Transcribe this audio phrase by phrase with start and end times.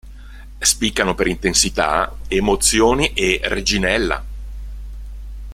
[0.57, 4.25] Spiccano per intensità, "Emozioni" e "Reginella".